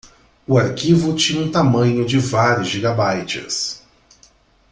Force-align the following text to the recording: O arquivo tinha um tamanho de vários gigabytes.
O 0.47 0.57
arquivo 0.57 1.13
tinha 1.15 1.39
um 1.39 1.51
tamanho 1.51 2.03
de 2.07 2.17
vários 2.17 2.69
gigabytes. 2.69 3.83